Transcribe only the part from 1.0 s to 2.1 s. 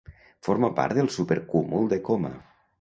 del supercúmul de